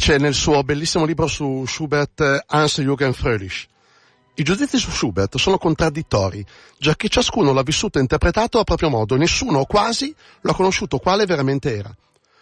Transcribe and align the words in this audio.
Dice 0.00 0.16
nel 0.16 0.32
suo 0.32 0.62
bellissimo 0.62 1.04
libro 1.04 1.26
su 1.26 1.64
Schubert 1.66 2.46
Hans-Jürgen 2.46 3.12
Fröhlich, 3.12 3.66
i 4.36 4.42
giudizi 4.42 4.78
su 4.78 4.90
Schubert 4.90 5.36
sono 5.36 5.58
contraddittori, 5.58 6.42
già 6.78 6.96
che 6.96 7.10
ciascuno 7.10 7.52
l'ha 7.52 7.62
vissuto 7.62 7.98
e 7.98 8.00
interpretato 8.00 8.58
a 8.58 8.64
proprio 8.64 8.88
modo, 8.88 9.16
nessuno 9.16 9.58
o 9.58 9.66
quasi 9.66 10.14
lo 10.40 10.52
ha 10.52 10.54
conosciuto 10.54 10.96
quale 10.96 11.26
veramente 11.26 11.76
era. 11.76 11.94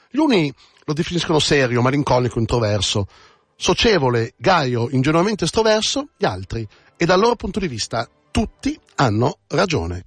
Gli 0.08 0.18
uni 0.18 0.54
lo 0.84 0.92
definiscono 0.92 1.40
serio, 1.40 1.82
malinconico, 1.82 2.38
introverso, 2.38 3.08
socievole, 3.56 4.34
gaio, 4.36 4.88
ingenuamente 4.90 5.42
estroverso, 5.42 6.10
gli 6.16 6.26
altri, 6.26 6.64
e 6.96 7.04
dal 7.06 7.18
loro 7.18 7.34
punto 7.34 7.58
di 7.58 7.66
vista 7.66 8.08
tutti 8.30 8.78
hanno 8.94 9.38
ragione. 9.48 10.04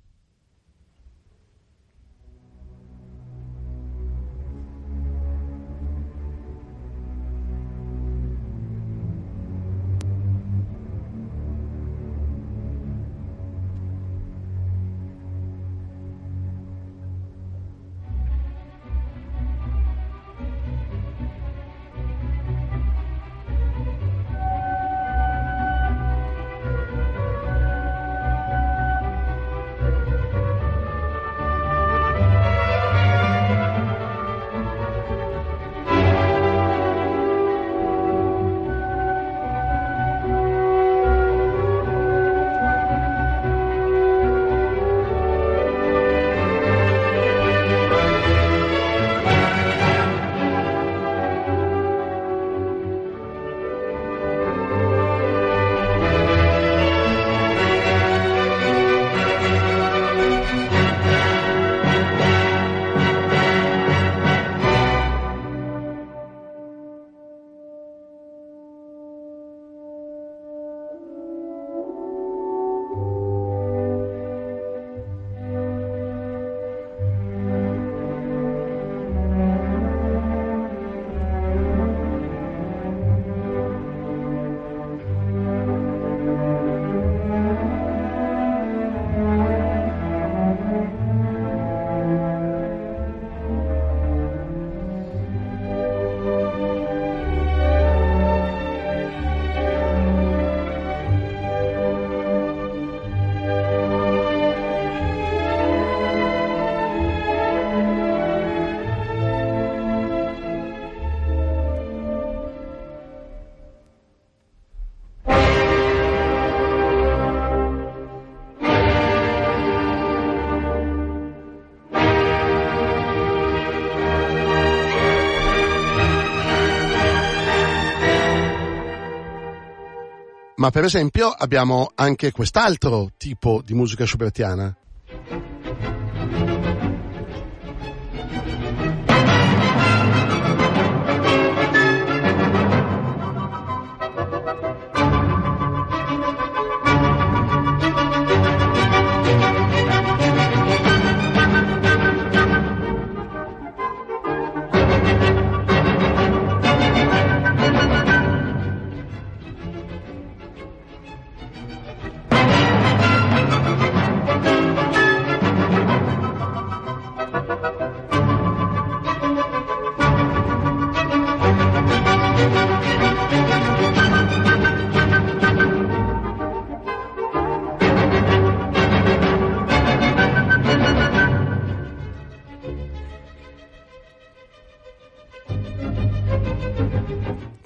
Ma 130.62 130.70
per 130.70 130.84
esempio 130.84 131.30
abbiamo 131.30 131.92
anche 131.96 132.32
quest'altro 132.32 133.14
tipo 133.18 133.64
di 133.66 133.74
musica 133.74 134.06
schubertiana. 134.06 134.72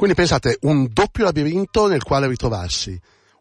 Quindi 0.06 0.22
pensate, 0.22 0.60
un 0.68 0.88
doppio 0.92 1.24
labirinto 1.24 1.88
nel 1.88 2.04
quale 2.04 2.28
ritrovarsi. 2.28 2.96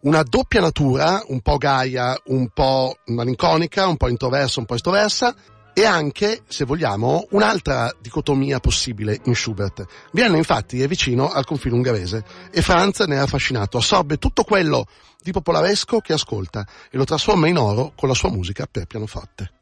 Una 0.05 0.23
doppia 0.23 0.63
natura, 0.63 1.23
un 1.27 1.43
po' 1.43 1.59
gaia, 1.59 2.19
un 2.29 2.49
po' 2.55 2.97
malinconica, 3.09 3.87
un 3.87 3.99
po' 3.99 4.09
introversa, 4.09 4.61
un 4.61 4.65
po' 4.65 4.75
estroversa, 4.75 5.37
e 5.75 5.85
anche, 5.85 6.41
se 6.49 6.65
vogliamo, 6.65 7.27
un'altra 7.33 7.95
dicotomia 8.01 8.61
possibile 8.61 9.21
in 9.25 9.35
Schubert. 9.35 9.85
Vienna 10.13 10.39
infatti 10.39 10.81
è 10.81 10.89
vicino 10.89 11.31
al 11.31 11.45
confine 11.45 11.75
ungherese 11.75 12.25
e 12.51 12.63
Franz 12.63 13.01
ne 13.01 13.17
è 13.17 13.19
affascinato, 13.19 13.77
assorbe 13.77 14.17
tutto 14.17 14.43
quello 14.43 14.87
di 15.21 15.33
popolaresco 15.33 16.01
che 16.01 16.15
ascolta 16.15 16.67
e 16.91 16.97
lo 16.97 17.05
trasforma 17.05 17.47
in 17.47 17.59
oro 17.59 17.93
con 17.95 18.09
la 18.09 18.15
sua 18.15 18.31
musica 18.31 18.67
per 18.71 18.87
pianoforte. 18.87 19.53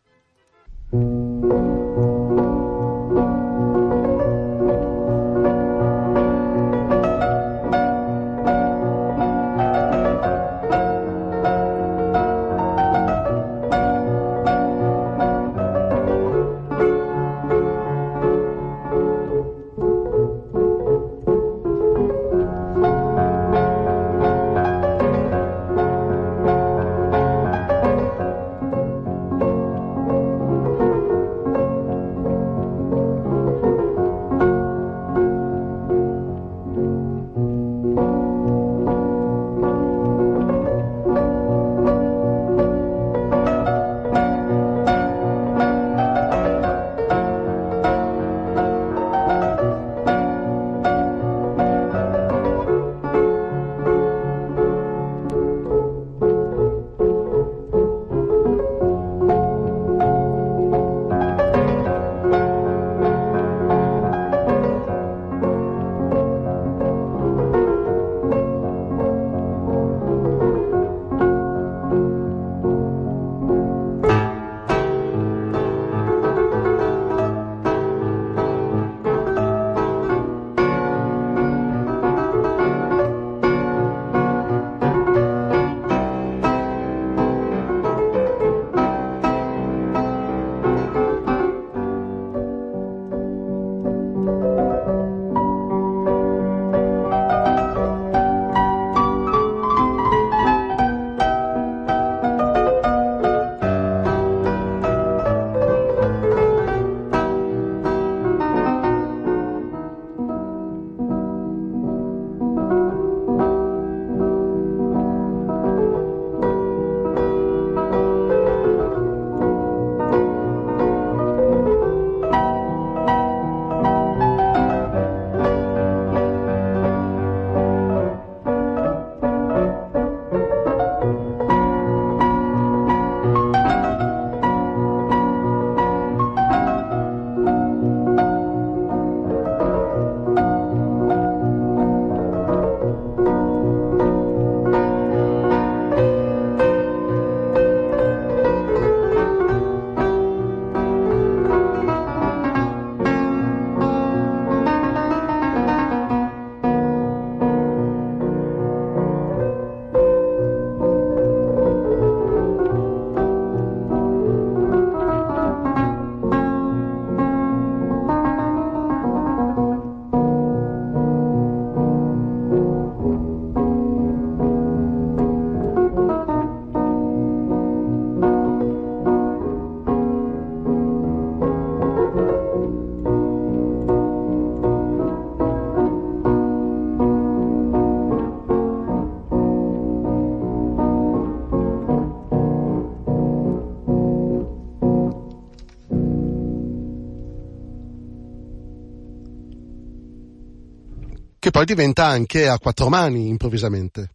Poi 201.62 201.64
diventa 201.64 202.06
anche 202.06 202.48
a 202.48 202.58
quattro 202.58 202.88
mani 202.88 203.28
improvvisamente. 203.28 204.10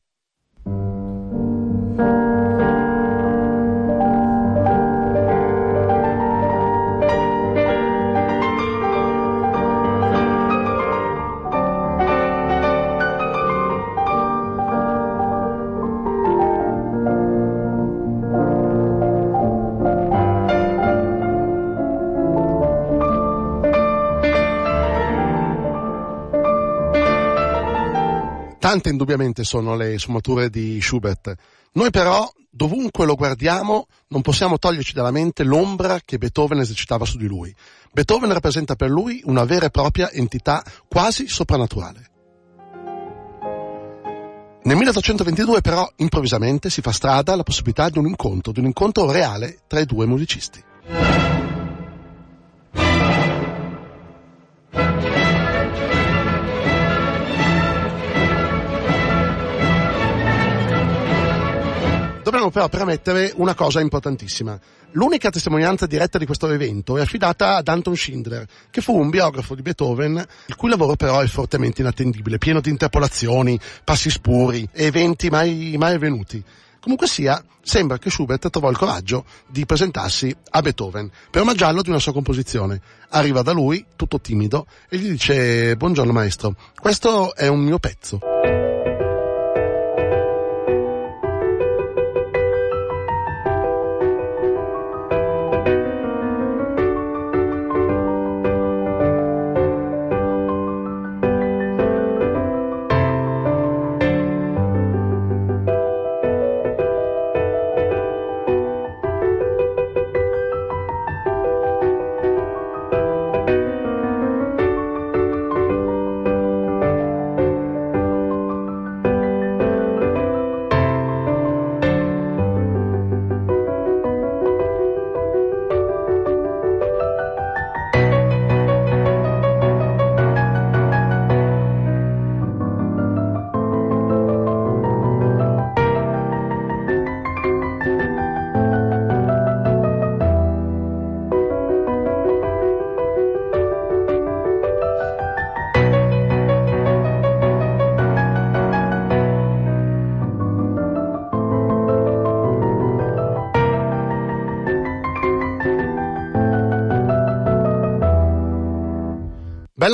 Tante 28.67 28.89
indubbiamente 28.89 29.45
sono 29.45 29.77
le 29.77 29.97
sfumature 29.97 30.49
di 30.49 30.81
Schubert. 30.81 31.33
Noi 31.75 31.89
però, 31.89 32.29
dovunque 32.49 33.05
lo 33.05 33.15
guardiamo, 33.15 33.87
non 34.09 34.21
possiamo 34.21 34.57
toglierci 34.57 34.91
dalla 34.91 35.09
mente 35.09 35.45
l'ombra 35.45 36.01
che 36.03 36.17
Beethoven 36.17 36.59
esercitava 36.59 37.05
su 37.05 37.15
di 37.15 37.27
lui. 37.27 37.55
Beethoven 37.93 38.33
rappresenta 38.33 38.75
per 38.75 38.89
lui 38.89 39.21
una 39.23 39.45
vera 39.45 39.67
e 39.67 39.69
propria 39.69 40.11
entità 40.11 40.61
quasi 40.85 41.29
soprannaturale. 41.29 42.09
Nel 44.63 44.75
1822 44.75 45.61
però 45.61 45.89
improvvisamente 45.95 46.69
si 46.69 46.81
fa 46.81 46.91
strada 46.91 47.37
la 47.37 47.43
possibilità 47.43 47.87
di 47.87 47.99
un 47.99 48.07
incontro, 48.07 48.51
di 48.51 48.59
un 48.59 48.65
incontro 48.65 49.09
reale 49.09 49.59
tra 49.65 49.79
i 49.79 49.85
due 49.85 50.05
musicisti. 50.05 50.61
Dobbiamo 62.27 62.51
però 62.51 62.67
premettere 62.67 63.31
una 63.37 63.55
cosa 63.55 63.79
importantissima. 63.79 64.59
L'unica 64.91 65.29
testimonianza 65.29 65.85
diretta 65.85 66.17
di 66.17 66.25
questo 66.25 66.51
evento 66.51 66.97
è 66.97 67.01
affidata 67.01 67.55
ad 67.55 67.69
Anton 67.69 67.95
Schindler, 67.95 68.45
che 68.69 68.81
fu 68.81 68.99
un 68.99 69.09
biografo 69.09 69.55
di 69.55 69.61
Beethoven, 69.61 70.27
il 70.47 70.55
cui 70.57 70.69
lavoro 70.69 70.97
però 70.97 71.21
è 71.21 71.27
fortemente 71.27 71.79
inattendibile, 71.79 72.37
pieno 72.37 72.59
di 72.59 72.69
interpolazioni, 72.69 73.57
passi 73.81 74.09
spuri 74.09 74.67
e 74.73 74.87
eventi 74.87 75.29
mai, 75.29 75.75
mai 75.77 75.93
avvenuti. 75.93 76.43
Comunque 76.81 77.07
sia, 77.07 77.41
sembra 77.61 77.97
che 77.97 78.09
Schubert 78.09 78.49
trovò 78.49 78.69
il 78.69 78.77
coraggio 78.77 79.23
di 79.47 79.65
presentarsi 79.65 80.35
a 80.49 80.61
Beethoven 80.61 81.09
per 81.31 81.43
omaggiarlo 81.43 81.81
di 81.81 81.91
una 81.91 81.99
sua 81.99 82.11
composizione. 82.11 82.81
Arriva 83.11 83.41
da 83.41 83.53
lui, 83.53 83.85
tutto 83.95 84.19
timido, 84.19 84.67
e 84.89 84.97
gli 84.97 85.11
dice 85.11 85.77
Buongiorno 85.77 86.11
maestro, 86.11 86.57
questo 86.77 87.33
è 87.35 87.47
un 87.47 87.61
mio 87.61 87.79
pezzo. 87.79 88.19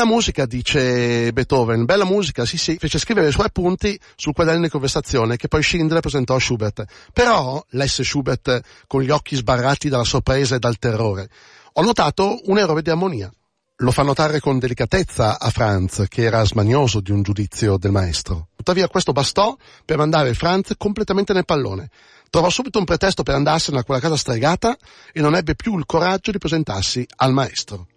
Bella 0.03 0.15
musica, 0.15 0.45
dice 0.45 1.31
Beethoven, 1.31 1.85
bella 1.85 2.03
musica, 2.03 2.43
sì 2.43 2.57
sì, 2.57 2.75
fece 2.77 2.99
scrivere 2.99 3.29
i 3.29 3.31
suoi 3.31 3.45
appunti 3.45 3.97
sul 4.17 4.33
quaderno 4.33 4.63
di 4.63 4.69
conversazione 4.69 5.37
che 5.37 5.47
poi 5.47 5.63
Schindler 5.63 6.01
presentò 6.01 6.35
a 6.35 6.41
Schubert. 6.41 6.83
Però, 7.13 7.63
lesse 7.69 8.03
Schubert 8.03 8.59
con 8.85 9.01
gli 9.01 9.11
occhi 9.11 9.37
sbarrati 9.37 9.87
dalla 9.87 10.03
sorpresa 10.03 10.55
e 10.55 10.59
dal 10.59 10.77
terrore, 10.77 11.29
ho 11.71 11.81
notato 11.81 12.37
un 12.47 12.57
errore 12.57 12.81
di 12.81 12.89
armonia. 12.89 13.31
Lo 13.77 13.91
fa 13.91 14.03
notare 14.03 14.41
con 14.41 14.59
delicatezza 14.59 15.39
a 15.39 15.49
Franz, 15.51 16.03
che 16.09 16.23
era 16.23 16.43
smanioso 16.43 16.99
di 16.99 17.11
un 17.11 17.21
giudizio 17.21 17.77
del 17.77 17.91
maestro. 17.91 18.49
Tuttavia 18.57 18.89
questo 18.89 19.13
bastò 19.13 19.55
per 19.85 19.95
mandare 19.95 20.33
Franz 20.33 20.73
completamente 20.77 21.31
nel 21.31 21.45
pallone. 21.45 21.89
Trovò 22.29 22.49
subito 22.49 22.77
un 22.77 22.83
pretesto 22.83 23.23
per 23.23 23.35
andarsene 23.35 23.79
a 23.79 23.85
quella 23.85 24.01
casa 24.01 24.17
stregata 24.17 24.75
e 25.13 25.21
non 25.21 25.33
ebbe 25.33 25.55
più 25.55 25.77
il 25.77 25.85
coraggio 25.85 26.31
di 26.31 26.39
presentarsi 26.39 27.05
al 27.15 27.31
maestro. 27.31 27.87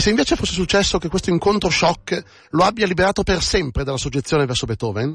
E 0.00 0.02
se 0.02 0.08
invece 0.08 0.34
fosse 0.34 0.54
successo 0.54 0.96
che 0.96 1.10
questo 1.10 1.28
incontro 1.28 1.68
shock 1.68 2.24
lo 2.52 2.64
abbia 2.64 2.86
liberato 2.86 3.22
per 3.22 3.42
sempre 3.42 3.84
dalla 3.84 3.98
soggezione 3.98 4.46
verso 4.46 4.64
Beethoven? 4.64 5.14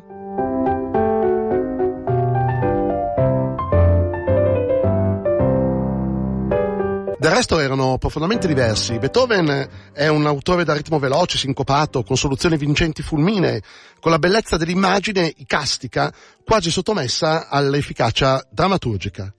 Del 7.17 7.31
resto 7.31 7.57
erano 7.57 7.97
profondamente 7.97 8.45
diversi. 8.45 8.99
Beethoven 8.99 9.67
è 9.91 10.07
un 10.07 10.27
autore 10.27 10.63
da 10.63 10.75
ritmo 10.75 10.99
veloce, 10.99 11.39
sincopato, 11.39 12.03
con 12.03 12.15
soluzioni 12.15 12.55
vincenti 12.55 13.01
fulminee, 13.01 13.63
con 13.99 14.11
la 14.11 14.19
bellezza 14.19 14.55
dell'immagine 14.55 15.33
icastica, 15.37 16.13
quasi 16.43 16.69
sottomessa 16.69 17.49
all'efficacia 17.49 18.45
drammaturgica. 18.51 19.33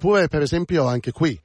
Oppure 0.00 0.28
per 0.28 0.40
esempio 0.40 0.86
anche 0.86 1.12
qui. 1.12 1.38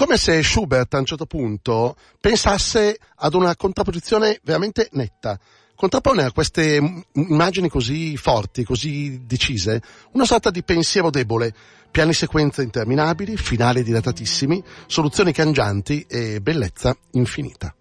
Come 0.00 0.16
se 0.16 0.42
Schubert 0.42 0.94
a 0.94 0.98
un 0.98 1.04
certo 1.04 1.26
punto 1.26 1.94
pensasse 2.18 2.98
ad 3.16 3.34
una 3.34 3.54
contrapposizione 3.54 4.40
veramente 4.42 4.88
netta. 4.92 5.38
Contrappone 5.74 6.24
a 6.24 6.32
queste 6.32 7.04
immagini 7.12 7.68
così 7.68 8.16
forti, 8.16 8.64
così 8.64 9.26
decise, 9.26 9.82
una 10.12 10.24
sorta 10.24 10.50
di 10.50 10.62
pensiero 10.62 11.10
debole, 11.10 11.52
piani 11.90 12.14
sequenze 12.14 12.62
interminabili, 12.62 13.36
finali 13.36 13.82
dilatatissimi, 13.82 14.64
soluzioni 14.86 15.32
cangianti 15.32 16.06
e 16.08 16.40
bellezza 16.40 16.96
infinita. 17.10 17.74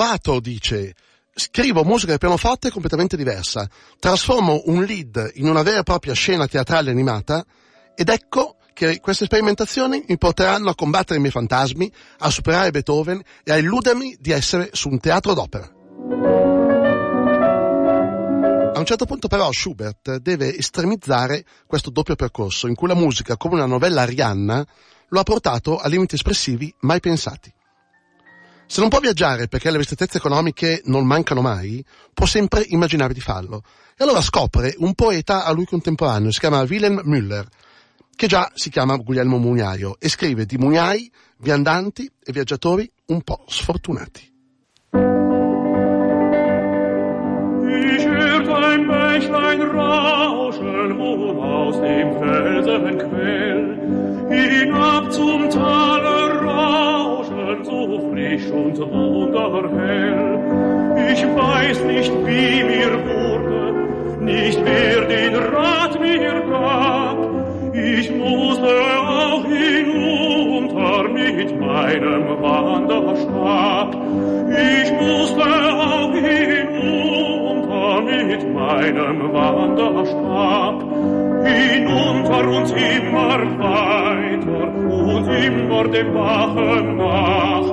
Trovato, 0.00 0.40
dice, 0.40 0.94
scrivo 1.34 1.84
musica 1.84 2.12
di 2.12 2.18
pianoforte 2.18 2.70
completamente 2.70 3.18
diversa, 3.18 3.68
trasformo 3.98 4.62
un 4.64 4.82
lead 4.84 5.32
in 5.34 5.46
una 5.46 5.60
vera 5.62 5.80
e 5.80 5.82
propria 5.82 6.14
scena 6.14 6.46
teatrale 6.46 6.90
animata 6.90 7.44
ed 7.94 8.08
ecco 8.08 8.56
che 8.72 8.98
queste 9.00 9.26
sperimentazioni 9.26 10.02
mi 10.08 10.16
porteranno 10.16 10.70
a 10.70 10.74
combattere 10.74 11.18
i 11.18 11.20
miei 11.20 11.32
fantasmi, 11.32 11.92
a 12.20 12.30
superare 12.30 12.70
Beethoven 12.70 13.20
e 13.44 13.52
a 13.52 13.58
illudermi 13.58 14.16
di 14.18 14.30
essere 14.30 14.70
su 14.72 14.88
un 14.88 15.00
teatro 15.00 15.34
d'opera. 15.34 15.70
A 18.72 18.78
un 18.78 18.86
certo 18.86 19.04
punto 19.04 19.28
però 19.28 19.52
Schubert 19.52 20.16
deve 20.16 20.56
estremizzare 20.56 21.44
questo 21.66 21.90
doppio 21.90 22.16
percorso 22.16 22.68
in 22.68 22.74
cui 22.74 22.88
la 22.88 22.94
musica, 22.94 23.36
come 23.36 23.56
una 23.56 23.66
novella 23.66 24.00
arianna, 24.00 24.66
lo 25.08 25.20
ha 25.20 25.24
portato 25.24 25.76
a 25.76 25.86
limiti 25.88 26.14
espressivi 26.14 26.74
mai 26.80 27.00
pensati. 27.00 27.52
Se 28.70 28.78
non 28.78 28.88
può 28.88 29.00
viaggiare 29.00 29.48
perché 29.48 29.68
le 29.68 29.78
ristrettezze 29.78 30.18
economiche 30.18 30.80
non 30.84 31.04
mancano 31.04 31.40
mai, 31.40 31.84
può 32.14 32.24
sempre 32.24 32.64
immaginare 32.68 33.12
di 33.12 33.18
farlo. 33.18 33.64
E 33.98 34.04
allora 34.04 34.20
scopre 34.20 34.76
un 34.78 34.94
poeta 34.94 35.44
a 35.44 35.50
lui 35.50 35.64
contemporaneo, 35.64 36.30
si 36.30 36.38
chiama 36.38 36.60
Wilhelm 36.60 37.00
Müller, 37.04 37.44
che 38.14 38.28
già 38.28 38.48
si 38.54 38.70
chiama 38.70 38.94
Guglielmo 38.94 39.38
Mugnaio 39.38 39.96
e 39.98 40.08
scrive 40.08 40.46
di 40.46 40.56
mugnai, 40.56 41.10
viandanti 41.38 42.08
e 42.22 42.30
viaggiatori 42.30 42.88
un 43.06 43.22
po' 43.22 43.42
sfortunati. 43.48 44.32
Ich 47.72 48.06
hört 48.06 48.48
ein 48.48 48.86
Bächlein 48.86 49.62
rauschen, 49.62 50.96
wo 50.96 51.42
aus 51.42 51.80
dem 51.80 52.12
Felsen 52.20 52.98
quell, 52.98 54.28
hinab 54.30 55.10
zum 55.10 55.50
Tale 55.50 56.20
rauschen, 57.50 57.64
so 57.64 58.10
frisch 58.10 58.50
und 58.50 58.78
wunderhell. 58.78 60.38
Ich 61.12 61.24
weiß 61.24 61.84
nicht, 61.84 62.12
wie 62.26 62.64
mir 62.64 62.92
wurde, 63.06 63.74
nicht 64.20 64.60
wer 64.64 65.04
den 65.06 65.34
Rat 65.36 66.00
mir 66.00 66.42
gab, 66.50 67.18
ich 67.72 68.10
musste 68.14 68.68
auch 69.06 69.44
hinunter 69.44 71.08
mit 71.08 71.60
meinem 71.60 72.42
Wanderstab. 72.42 73.96
Ich 74.50 74.92
musste 74.92 75.42
auch 75.42 76.12
hinunter 76.12 78.02
mit 78.02 78.54
meinem 78.54 79.32
Wanderstab. 79.32 80.82
Hinunter 81.42 82.48
und 82.48 82.70
immer 82.70 83.38
weiter 83.58 84.69
und 84.90 85.28
immer 85.28 85.84
dem 85.84 86.14
Wachen 86.14 86.96
nach. 86.96 87.68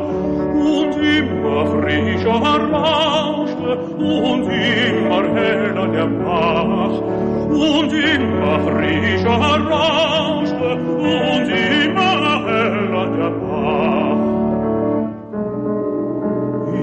Und 0.57 0.95
immer 0.97 1.65
frischer 1.67 2.41
rauschte 2.71 3.77
und 3.97 4.43
immer 4.43 5.23
heller 5.35 5.87
der 5.87 6.05
Bach. 6.05 7.01
Und 7.49 7.93
immer 7.93 8.59
frischer 8.59 9.39
rauschte 9.71 10.69
und 10.97 11.49
immer 11.49 12.45
heller 12.45 13.07
der 13.17 13.29
Bach. 13.29 13.77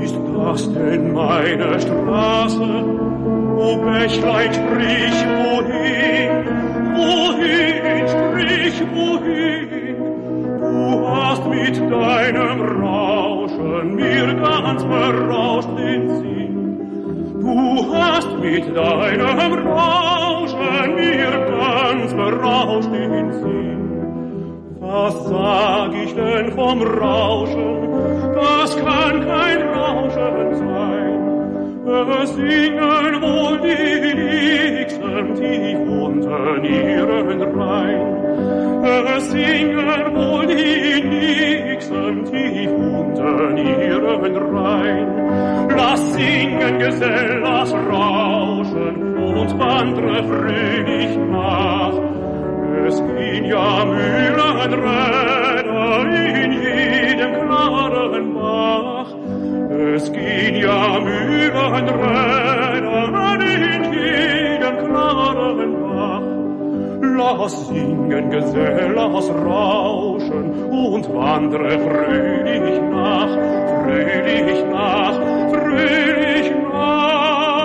Ist 0.03 0.19
das 0.37 0.73
denn 0.73 1.13
meine 1.13 1.81
Straße? 1.81 2.69
O 3.57 3.77
Bächlein, 3.77 4.53
sprich 4.53 5.19
wohin? 5.37 6.31
Wohin, 6.97 8.09
sprich 8.09 8.83
wohin? 8.93 9.74
Mit 11.55 11.79
deinem 11.79 12.61
Rauschen 12.83 13.95
mir 13.95 14.35
ganz 14.35 14.83
berauscht 14.85 15.69
den 15.79 16.09
Sinn. 16.17 16.79
Du 17.41 17.95
hast 17.95 18.29
mit 18.41 18.77
deinem 18.77 19.69
Rauschen 19.69 20.95
mir 20.97 21.31
ganz 21.59 22.13
berauscht 22.13 22.91
den 22.93 23.33
Sinn. 23.33 24.77
Was 24.81 25.15
sag 25.29 25.95
ich 25.95 26.15
denn 26.15 26.53
vom 26.53 26.83
Rauschen? 26.83 27.89
Das 28.35 28.77
kann 28.77 29.25
kein 29.25 29.63
Rauschen 29.69 30.55
sein. 30.57 31.05
Es 32.21 32.35
singen 32.35 33.23
wohl 33.23 33.61
die 33.61 34.15
Nixen 34.15 35.35
tief 35.37 35.79
unten 36.03 36.65
ihren 36.65 37.43
Rhein. 37.43 38.34
Singen 39.35 40.15
wohl 40.15 40.47
die 40.47 41.03
Nixen 41.03 42.25
tief 42.25 42.71
unten 42.71 43.57
ihren 43.57 44.37
Rhein. 44.37 45.07
Lass 45.77 46.15
singen, 46.15 46.79
Gesell, 46.79 47.41
lass 47.43 47.73
rauschen 47.73 49.17
und 49.17 49.59
wandre 49.59 50.23
fröhlich 50.25 51.17
nach. 51.31 51.95
Es 52.87 52.97
gehen 52.99 53.45
ja 53.47 53.85
Mühlenräder 53.85 54.85
in 56.43 56.53
jedem 56.53 57.33
klaren 57.47 58.35
Bach. 58.35 59.11
Es 59.95 60.13
gehen 60.13 60.57
ja 60.57 61.01
Mühlenräder 61.01 62.45
in 63.41 63.54
Lass 67.25 67.69
singen, 67.69 68.29
Gesell, 68.29 68.93
lass 68.93 69.29
rauschen 69.31 70.53
und 70.69 71.05
wandre 71.15 71.71
fröhlich 71.71 72.81
nach, 72.83 73.33
fröhlich 73.83 74.63
nach, 74.71 75.15
fröhlich 75.49 76.51
nach. 76.71 77.65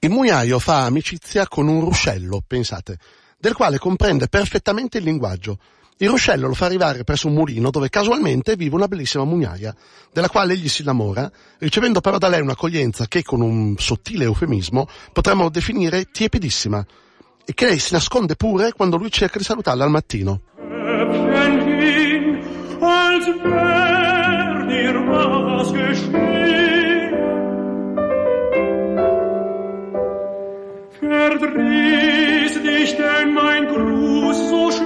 Il 0.00 0.08
mugnaio 0.08 0.58
fa 0.58 0.86
amicizia 0.86 1.46
con 1.48 1.68
un 1.68 1.80
ruscello, 1.82 2.40
pensate, 2.46 2.96
del 3.36 3.52
quale 3.52 3.78
comprende 3.78 4.28
perfettamente 4.28 4.96
il 4.96 5.04
linguaggio. 5.04 5.58
Il 6.02 6.08
ruscello 6.08 6.48
lo 6.48 6.54
fa 6.54 6.64
arrivare 6.66 7.04
presso 7.04 7.28
un 7.28 7.34
mulino 7.34 7.70
dove 7.70 7.88
casualmente 7.88 8.56
vive 8.56 8.74
una 8.74 8.88
bellissima 8.88 9.22
mugnaia, 9.22 9.72
della 10.12 10.28
quale 10.28 10.54
egli 10.54 10.68
si 10.68 10.82
innamora, 10.82 11.30
ricevendo 11.58 12.00
però 12.00 12.18
da 12.18 12.26
lei 12.26 12.40
un'accoglienza 12.40 13.06
che, 13.06 13.22
con 13.22 13.40
un 13.40 13.76
sottile 13.78 14.24
eufemismo, 14.24 14.88
potremmo 15.12 15.48
definire 15.48 16.06
tiepidissima, 16.10 16.84
e 17.44 17.54
che 17.54 17.66
lei 17.66 17.78
si 17.78 17.92
nasconde 17.92 18.34
pure 18.34 18.72
quando 18.72 18.96
lui 18.96 19.12
cerca 19.12 19.38
di 19.38 19.44
salutarla 19.44 19.84
al 19.84 19.90
mattino. 19.90 20.40
Verdrieß 31.00 32.62
dich 32.62 32.96
denn 32.96 33.34
mein 33.34 33.66
Gruß 33.68 34.48
so 34.48 34.81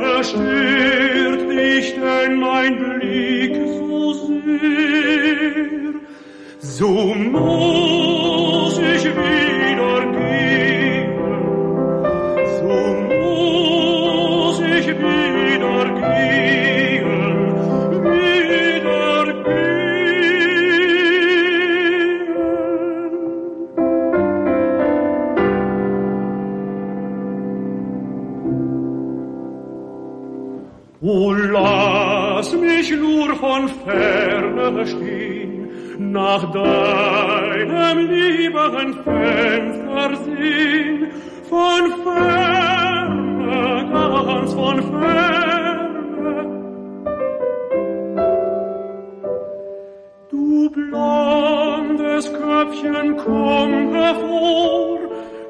verstört 0.00 1.50
dich 1.50 1.94
denn 1.94 2.40
mein 2.40 2.72
Blick 2.78 3.54
so 3.78 4.14
sehr. 4.14 5.94
So 6.60 6.88
muss 6.88 8.78
ich 8.78 9.04
wieder 9.04 10.00
gehen, 10.12 10.27
nur 33.28 33.36
von 33.36 33.68
ferne 33.84 34.86
stehen, 34.86 35.68
nach 36.12 36.50
deinem 36.52 37.98
lieben 38.08 38.94
Fenster 39.04 40.16
sehen, 40.24 41.08
von 41.48 41.92
ferne, 42.04 43.88
ganz 43.92 44.52
von 44.54 44.82
ferne. 44.82 46.46
Du 50.30 50.70
blondes 50.70 52.32
Köpfchen, 52.32 53.16
komm 53.16 53.94
hervor, 53.94 54.98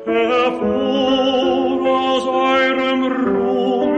hervor 0.05 1.81
aus 1.89 2.27
eurem 2.27 3.03
runden 3.05 3.98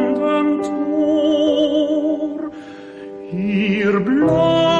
mir 3.80 4.06
blau. 4.06 4.79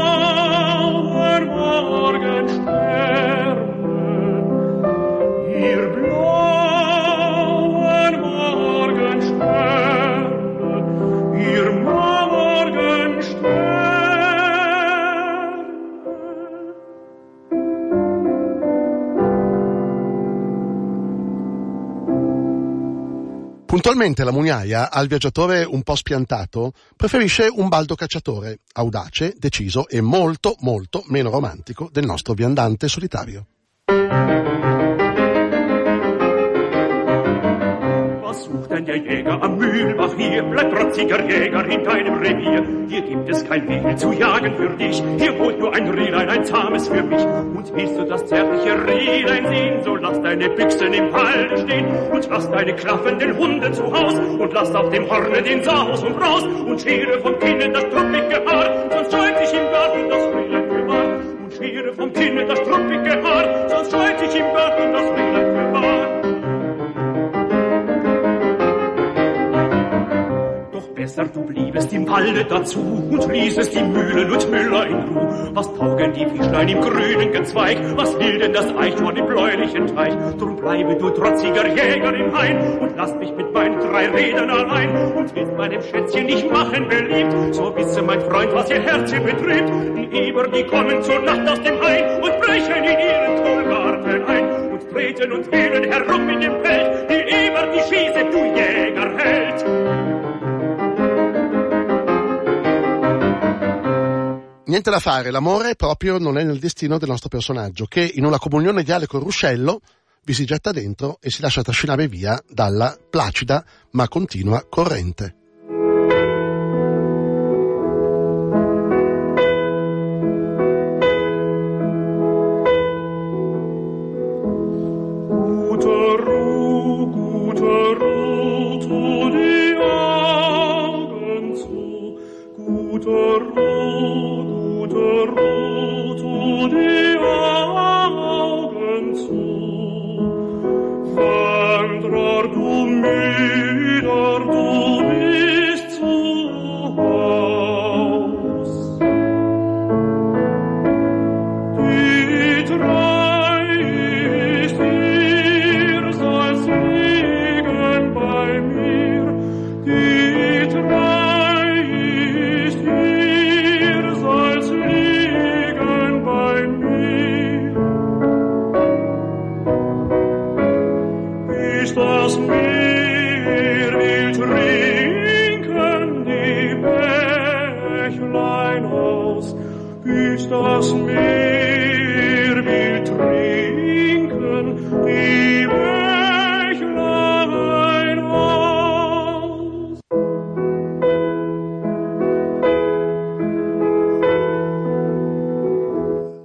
Puntualmente 23.90 24.22
la 24.22 24.31
mugnaia, 24.31 24.88
al 24.88 25.09
viaggiatore 25.09 25.64
un 25.64 25.83
po' 25.83 25.96
spiantato, 25.96 26.74
preferisce 26.94 27.48
un 27.53 27.66
baldo 27.66 27.96
cacciatore, 27.96 28.61
audace, 28.74 29.35
deciso 29.37 29.88
e 29.88 30.00
molto, 30.00 30.55
molto 30.61 31.03
meno 31.09 31.29
romantico 31.29 31.88
del 31.90 32.07
nostro 32.07 32.35
viandante 32.35 32.87
solitario. 32.87 33.46
Denn 38.70 38.84
der 38.84 38.96
Jäger 38.96 39.42
am 39.42 39.58
Mühlbach 39.58 40.14
hier 40.16 40.42
bleibt 40.42 40.76
trotziger 40.76 41.24
Jäger 41.28 41.64
in 41.66 41.84
deinem 41.84 42.14
Revier. 42.14 42.64
Hier 42.88 43.02
gibt 43.02 43.28
es 43.28 43.44
kein 43.48 43.68
Wild 43.68 43.98
zu 43.98 44.12
jagen 44.12 44.54
für 44.56 44.68
dich, 44.70 45.02
hier 45.18 45.38
holt 45.38 45.58
nur 45.58 45.74
ein 45.74 45.88
Rehlein, 45.88 46.28
ein 46.28 46.44
zahmes 46.44 46.88
für 46.88 47.02
mich. 47.02 47.24
Und 47.24 47.72
willst 47.74 47.98
du 47.98 48.04
das 48.04 48.26
zärtliche 48.26 48.86
Rehlein 48.86 49.46
sehen, 49.46 49.82
so 49.84 49.96
lass 49.96 50.20
deine 50.20 50.48
Büchsen 50.50 50.92
im 50.92 51.12
Walde 51.12 51.58
stehen 51.58 51.86
und 52.12 52.28
lass 52.28 52.50
deine 52.50 52.74
klaffenden 52.74 53.36
Hunde 53.36 53.70
zu 53.72 53.84
Haus 53.84 54.14
und 54.14 54.52
lass 54.52 54.74
auf 54.74 54.90
dem 54.90 55.08
Horne 55.08 55.42
den 55.42 55.62
Saus 55.62 56.02
und 56.02 56.14
raus 56.14 56.44
und 56.44 56.80
schere 56.80 57.20
vom 57.20 57.38
Kinne 57.38 57.70
das 57.70 57.84
truppige 57.84 58.44
Haar, 58.46 58.90
sonst 58.90 59.12
scheut 59.12 59.40
dich 59.40 59.52
im 59.52 59.70
Garten 59.70 60.08
das 60.08 60.24
Rehlein 60.34 60.70
für 60.70 60.88
wahr. 60.88 61.04
Und 61.42 61.52
schere 61.54 61.94
vom 61.94 62.12
Kinne 62.12 62.44
das 62.46 62.60
truppige 62.60 63.22
Haar, 63.22 63.68
sonst 63.68 63.92
scheut 63.92 64.20
dich 64.20 64.40
im 64.40 64.54
Garten 64.54 64.92
das 64.92 65.02
Rehlein 65.02 65.49
besser 71.00 71.24
du 71.24 71.40
bliebest 71.40 71.90
im 71.94 72.06
Walde 72.06 72.44
dazu 72.44 72.78
und 72.78 73.32
ließest 73.32 73.74
die 73.74 73.82
Mühlen 73.82 74.30
und 74.30 74.50
Müller 74.50 74.86
in 74.86 74.96
Ruh. 74.96 75.50
Was 75.54 75.66
taugen 75.74 76.12
die 76.12 76.26
Fischlein 76.26 76.68
im 76.68 76.80
grünen 76.82 77.32
Gezweig? 77.32 77.78
Was 77.96 78.18
will 78.18 78.38
denn 78.38 78.52
das 78.52 78.66
Eichhorn 78.76 79.16
im 79.16 79.26
bläulichen 79.26 79.86
Teich? 79.86 80.14
Drum 80.38 80.56
bleibe 80.56 80.94
du 80.96 81.08
trotziger 81.08 81.66
Jäger 81.68 82.14
im 82.14 82.36
Hain 82.36 82.78
und 82.80 82.96
lass 82.98 83.14
mich 83.14 83.32
mit 83.34 83.50
meinen 83.50 83.80
drei 83.80 84.10
Rädern 84.10 84.50
allein 84.50 85.14
und 85.14 85.34
willst 85.34 85.56
meinem 85.56 85.80
Schätzchen 85.80 86.26
nicht 86.26 86.50
machen 86.52 86.86
beliebt. 86.86 87.54
So 87.54 87.74
wisse 87.74 88.02
mein 88.02 88.20
Freund, 88.20 88.52
was 88.52 88.68
ihr 88.68 88.82
Herz 88.82 89.10
hier 89.10 89.20
betrübt. 89.20 89.70
Die 89.96 90.28
Eber, 90.28 90.48
die 90.48 90.64
kommen 90.64 91.02
zur 91.02 91.20
Nacht 91.20 91.48
aus 91.48 91.62
dem 91.62 91.80
Hain 91.80 92.22
und 92.22 92.40
brechen 92.42 92.84
in 92.84 92.98
ihren 93.08 93.36
Kohlgarten 93.42 94.24
ein 94.26 94.70
und 94.72 94.90
treten 94.90 95.32
und 95.32 95.50
wählen 95.50 95.84
herum 95.84 96.28
in 96.28 96.40
dem 96.40 96.62
Feld. 96.62 96.99
Niente 104.70 104.88
da 104.88 105.00
fare, 105.00 105.33
l'amore 105.33 105.74
proprio 105.74 106.16
non 106.18 106.38
è 106.38 106.44
nel 106.44 106.61
destino 106.61 106.96
del 106.96 107.09
nostro 107.09 107.28
personaggio, 107.28 107.87
che 107.87 108.09
in 108.14 108.24
una 108.24 108.38
comunione 108.38 108.83
ideale 108.83 109.09
col 109.09 109.20
ruscello 109.20 109.80
vi 110.22 110.33
si 110.33 110.44
getta 110.44 110.70
dentro 110.70 111.18
e 111.20 111.28
si 111.28 111.42
lascia 111.42 111.62
trascinare 111.62 112.06
via 112.06 112.40
dalla 112.48 112.96
placida 113.11 113.64
ma 113.90 114.06
continua 114.06 114.64
corrente. 114.68 115.39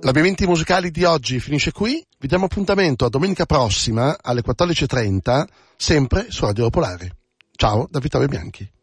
L'Abbiamenti 0.05 0.45
musicali 0.45 0.91
di 0.91 1.03
oggi 1.03 1.39
finisce 1.39 1.71
qui, 1.71 1.99
vi 2.19 2.27
diamo 2.27 2.45
appuntamento 2.45 3.05
a 3.05 3.09
domenica 3.09 3.47
prossima 3.47 4.15
alle 4.21 4.43
14.30, 4.45 5.45
sempre 5.75 6.27
su 6.29 6.45
Radio 6.45 6.65
Popolare. 6.65 7.15
Ciao 7.55 7.87
da 7.89 7.97
Vittorio 7.97 8.27
Bianchi. 8.27 8.74